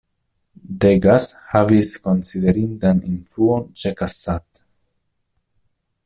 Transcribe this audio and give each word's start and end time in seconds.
Degas 0.85 1.27
havis 1.51 1.91
konsiderindan 2.07 3.03
influon 3.11 3.67
ĉe 3.81 3.91
Cassatt. 4.03 4.63